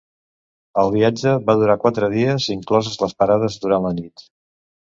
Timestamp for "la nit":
3.89-4.29